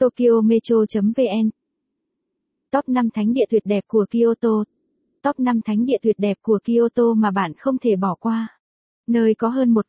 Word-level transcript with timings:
Tokyo 0.00 0.40
Metro.vn 0.44 1.50
Top 2.72 2.88
5 2.88 3.10
thánh 3.14 3.32
địa 3.32 3.44
tuyệt 3.50 3.62
đẹp 3.64 3.84
của 3.86 4.06
Kyoto 4.10 4.64
Top 5.22 5.40
5 5.40 5.60
thánh 5.64 5.84
địa 5.84 5.96
tuyệt 6.02 6.16
đẹp 6.18 6.36
của 6.42 6.58
Kyoto 6.64 7.02
mà 7.16 7.30
bạn 7.30 7.52
không 7.58 7.78
thể 7.78 7.96
bỏ 7.96 8.14
qua. 8.20 8.58
Nơi 9.06 9.34
có 9.34 9.48
hơn 9.48 9.70
1 9.70 9.86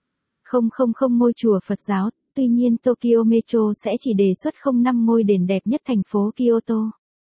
000 0.51 1.17
ngôi 1.17 1.33
chùa 1.35 1.59
Phật 1.67 1.79
giáo, 1.87 2.09
tuy 2.33 2.47
nhiên 2.47 2.77
Tokyo 2.77 3.23
Metro 3.25 3.59
sẽ 3.83 3.91
chỉ 3.99 4.13
đề 4.13 4.31
xuất 4.43 4.53
05 4.73 5.05
ngôi 5.05 5.23
đền 5.23 5.47
đẹp 5.47 5.61
nhất 5.65 5.81
thành 5.87 6.01
phố 6.07 6.31
Kyoto. 6.35 6.91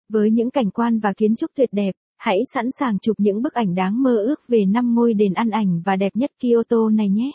Với 0.09 0.31
những 0.31 0.51
cảnh 0.51 0.71
quan 0.71 0.99
và 0.99 1.13
kiến 1.17 1.35
trúc 1.35 1.51
tuyệt 1.55 1.69
đẹp, 1.71 1.91
hãy 2.17 2.37
sẵn 2.53 2.65
sàng 2.79 2.99
chụp 2.99 3.15
những 3.19 3.41
bức 3.41 3.53
ảnh 3.53 3.75
đáng 3.75 4.03
mơ 4.03 4.17
ước 4.17 4.47
về 4.47 4.65
5 4.65 4.95
ngôi 4.95 5.13
đền 5.13 5.33
ăn 5.33 5.49
ảnh 5.49 5.81
và 5.85 5.95
đẹp 5.95 6.15
nhất 6.15 6.31
Kyoto 6.39 6.89
này 6.93 7.09
nhé. 7.09 7.31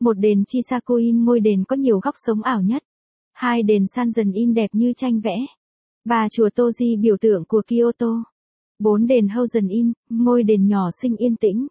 Một 0.00 0.18
đền 0.18 0.44
Chisakuin 0.46 1.24
ngôi 1.24 1.40
đền 1.40 1.64
có 1.64 1.76
nhiều 1.76 2.00
góc 2.00 2.14
sống 2.26 2.42
ảo 2.42 2.62
nhất. 2.62 2.82
Hai 3.40 3.62
đền 3.62 3.86
san 3.86 4.10
dần 4.10 4.32
In 4.32 4.54
đẹp 4.54 4.70
như 4.72 4.92
tranh 4.96 5.20
vẽ. 5.20 5.36
Ba 6.04 6.28
chùa 6.32 6.48
Toji 6.48 7.00
biểu 7.00 7.16
tượng 7.20 7.44
của 7.44 7.62
Kyoto. 7.66 8.24
Bốn 8.78 9.06
đền 9.06 9.28
Hosen 9.28 9.68
In, 9.68 9.92
ngôi 10.08 10.42
đền 10.42 10.66
nhỏ 10.66 10.90
xinh 11.02 11.16
yên 11.16 11.36
tĩnh. 11.36 11.66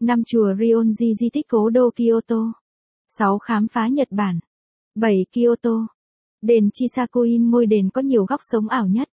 Năm 0.00 0.22
chùa 0.26 0.52
Rionji 0.52 1.14
di 1.20 1.28
tích 1.32 1.46
cố 1.48 1.70
đô 1.70 1.90
Kyoto. 1.96 2.52
sáu 3.08 3.38
Khám 3.38 3.68
phá 3.68 3.88
Nhật 3.88 4.08
Bản. 4.10 4.38
bảy 4.94 5.26
Kyoto. 5.32 5.86
Đền 6.42 6.70
Chisakuin 6.72 7.50
ngôi 7.50 7.66
đền 7.66 7.90
có 7.90 8.02
nhiều 8.02 8.24
góc 8.24 8.40
sống 8.42 8.68
ảo 8.68 8.86
nhất. 8.86 9.08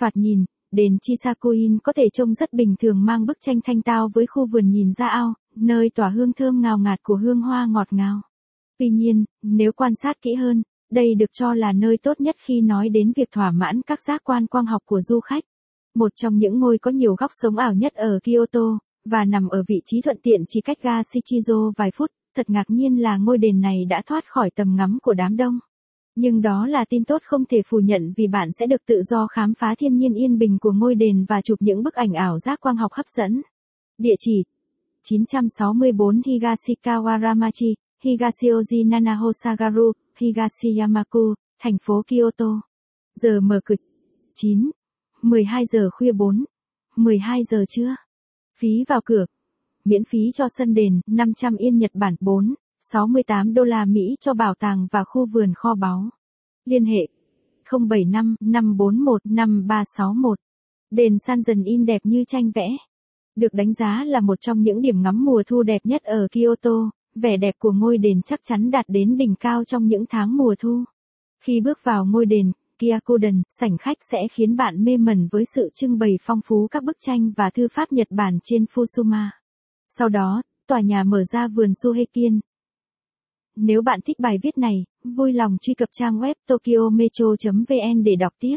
Thoạt 0.00 0.16
nhìn, 0.16 0.44
đền 0.72 0.98
Chisakuin 1.02 1.78
có 1.78 1.92
thể 1.92 2.04
trông 2.12 2.34
rất 2.34 2.52
bình 2.52 2.74
thường 2.80 3.04
mang 3.04 3.26
bức 3.26 3.36
tranh 3.40 3.60
thanh 3.64 3.82
tao 3.82 4.10
với 4.14 4.26
khu 4.26 4.46
vườn 4.46 4.70
nhìn 4.70 4.92
ra 4.92 5.08
ao, 5.08 5.34
nơi 5.54 5.90
tỏa 5.94 6.08
hương 6.08 6.32
thơm 6.32 6.60
ngào 6.60 6.78
ngạt 6.78 7.02
của 7.02 7.16
hương 7.16 7.42
hoa 7.42 7.66
ngọt 7.66 7.92
ngào. 7.92 8.20
Tuy 8.78 8.88
nhiên, 8.88 9.24
nếu 9.42 9.72
quan 9.72 9.92
sát 10.02 10.22
kỹ 10.22 10.34
hơn, 10.34 10.62
đây 10.90 11.14
được 11.14 11.32
cho 11.32 11.54
là 11.54 11.72
nơi 11.72 11.96
tốt 12.02 12.20
nhất 12.20 12.36
khi 12.38 12.60
nói 12.60 12.88
đến 12.88 13.12
việc 13.16 13.30
thỏa 13.32 13.50
mãn 13.50 13.82
các 13.82 13.98
giác 14.08 14.20
quan 14.24 14.46
quang 14.46 14.66
học 14.66 14.82
của 14.84 15.00
du 15.00 15.20
khách. 15.20 15.44
Một 15.94 16.12
trong 16.14 16.38
những 16.38 16.60
ngôi 16.60 16.78
có 16.78 16.90
nhiều 16.90 17.14
góc 17.14 17.30
sống 17.42 17.56
ảo 17.56 17.74
nhất 17.74 17.94
ở 17.94 18.18
Kyoto, 18.24 18.78
và 19.04 19.24
nằm 19.24 19.48
ở 19.48 19.62
vị 19.68 19.80
trí 19.84 20.00
thuận 20.00 20.18
tiện 20.22 20.40
chỉ 20.48 20.60
cách 20.60 20.82
ga 20.82 21.00
Shichizo 21.00 21.72
vài 21.76 21.90
phút, 21.94 22.10
thật 22.36 22.50
ngạc 22.50 22.64
nhiên 22.68 23.02
là 23.02 23.16
ngôi 23.16 23.38
đền 23.38 23.60
này 23.60 23.84
đã 23.88 24.02
thoát 24.06 24.24
khỏi 24.28 24.50
tầm 24.50 24.76
ngắm 24.76 24.98
của 25.02 25.14
đám 25.14 25.36
đông. 25.36 25.58
Nhưng 26.14 26.40
đó 26.40 26.66
là 26.66 26.84
tin 26.88 27.04
tốt 27.04 27.22
không 27.24 27.44
thể 27.44 27.62
phủ 27.66 27.78
nhận 27.78 28.12
vì 28.16 28.26
bạn 28.26 28.48
sẽ 28.58 28.66
được 28.66 28.86
tự 28.86 29.02
do 29.02 29.26
khám 29.26 29.54
phá 29.54 29.74
thiên 29.78 29.96
nhiên 29.96 30.14
yên 30.14 30.38
bình 30.38 30.58
của 30.60 30.72
ngôi 30.72 30.94
đền 30.94 31.24
và 31.28 31.40
chụp 31.44 31.58
những 31.62 31.82
bức 31.82 31.94
ảnh 31.94 32.12
ảo 32.12 32.38
giác 32.38 32.60
quang 32.60 32.76
học 32.76 32.92
hấp 32.92 33.06
dẫn. 33.16 33.42
Địa 33.98 34.14
chỉ 34.18 34.44
964 35.02 36.20
Higashikawa 36.20 37.20
Ramachi, 37.22 37.74
Higashioji 38.06 38.84
Nanahosagaru, 38.84 39.92
Higashiyamaku, 40.18 41.34
thành 41.58 41.78
phố 41.82 42.02
Kyoto. 42.06 42.60
Giờ 43.20 43.40
mở 43.40 43.60
cửa 43.64 43.74
9, 44.34 44.70
12 45.22 45.66
giờ 45.66 45.90
khuya 45.92 46.12
4, 46.12 46.44
12 46.96 47.44
giờ 47.44 47.64
trưa. 47.68 47.94
Phí 48.58 48.84
vào 48.88 49.00
cửa. 49.04 49.26
Miễn 49.84 50.04
phí 50.04 50.18
cho 50.34 50.48
sân 50.58 50.74
đền 50.74 51.00
500 51.06 51.56
yên 51.56 51.78
Nhật 51.78 51.90
Bản 51.94 52.14
4, 52.20 52.54
68 52.80 53.54
đô 53.54 53.64
la 53.64 53.84
Mỹ 53.84 54.16
cho 54.20 54.34
bảo 54.34 54.54
tàng 54.54 54.86
và 54.92 55.04
khu 55.04 55.26
vườn 55.26 55.52
kho 55.54 55.74
báu. 55.74 56.10
Liên 56.64 56.84
hệ 56.84 57.08
075 57.72 58.36
541 58.40 59.20
5361. 59.24 60.38
Đền 60.90 61.18
San 61.26 61.42
Dần 61.42 61.64
In 61.64 61.86
đẹp 61.86 62.00
như 62.04 62.24
tranh 62.26 62.50
vẽ. 62.54 62.76
Được 63.36 63.52
đánh 63.52 63.72
giá 63.72 64.04
là 64.04 64.20
một 64.20 64.40
trong 64.40 64.62
những 64.62 64.80
điểm 64.80 65.02
ngắm 65.02 65.24
mùa 65.24 65.42
thu 65.46 65.62
đẹp 65.62 65.80
nhất 65.84 66.02
ở 66.02 66.28
Kyoto, 66.32 66.90
vẻ 67.16 67.36
đẹp 67.36 67.54
của 67.58 67.72
ngôi 67.72 67.98
đền 67.98 68.22
chắc 68.22 68.40
chắn 68.42 68.70
đạt 68.70 68.84
đến 68.88 69.16
đỉnh 69.16 69.34
cao 69.34 69.64
trong 69.64 69.86
những 69.86 70.04
tháng 70.08 70.36
mùa 70.36 70.54
thu. 70.58 70.84
Khi 71.44 71.60
bước 71.60 71.78
vào 71.84 72.06
ngôi 72.06 72.26
đền, 72.26 72.52
Kyakuden, 72.78 73.42
sảnh 73.48 73.78
khách 73.78 73.96
sẽ 74.10 74.18
khiến 74.32 74.56
bạn 74.56 74.84
mê 74.84 74.96
mẩn 74.96 75.28
với 75.32 75.44
sự 75.54 75.70
trưng 75.74 75.98
bày 75.98 76.18
phong 76.22 76.40
phú 76.44 76.68
các 76.70 76.84
bức 76.84 76.96
tranh 77.00 77.32
và 77.36 77.50
thư 77.50 77.68
pháp 77.72 77.92
Nhật 77.92 78.06
Bản 78.10 78.38
trên 78.42 78.64
Fusuma. 78.64 79.28
Sau 79.88 80.08
đó, 80.08 80.42
tòa 80.68 80.80
nhà 80.80 81.02
mở 81.02 81.24
ra 81.32 81.48
vườn 81.48 81.72
Suhekian. 81.82 82.40
Nếu 83.56 83.82
bạn 83.82 84.00
thích 84.04 84.18
bài 84.18 84.38
viết 84.42 84.58
này, 84.58 84.84
vui 85.04 85.32
lòng 85.32 85.56
truy 85.60 85.74
cập 85.74 85.88
trang 85.92 86.20
web 86.20 86.34
tokyometro.vn 86.46 88.02
để 88.04 88.16
đọc 88.16 88.32
tiếp. 88.38 88.56